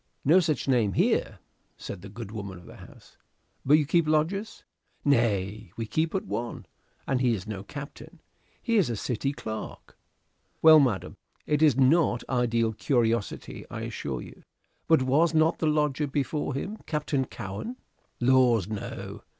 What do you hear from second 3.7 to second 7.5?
you keep lodgers?" "Nay, we keep but one; and he is